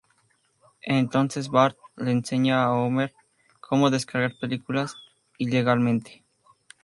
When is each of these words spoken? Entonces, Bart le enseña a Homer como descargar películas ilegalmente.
Entonces, 0.81 1.49
Bart 1.49 1.77
le 1.95 2.09
enseña 2.11 2.63
a 2.63 2.71
Homer 2.73 3.13
como 3.61 3.91
descargar 3.91 4.33
películas 4.39 4.95
ilegalmente. 5.37 6.25